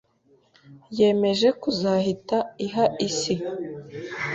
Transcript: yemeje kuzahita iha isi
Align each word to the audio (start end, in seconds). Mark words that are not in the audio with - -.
yemeje 0.97 1.47
kuzahita 1.61 2.37
iha 2.65 2.85
isi 3.07 3.35